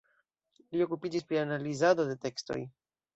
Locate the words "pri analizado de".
1.31-2.17